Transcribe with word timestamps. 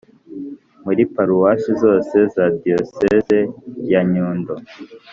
muri 0.83 1.01
paruwasi 1.13 1.69
zose 1.83 2.15
za 2.33 2.45
diyosezi 2.61 3.39
ya 3.91 4.01
nyundo 4.11 4.53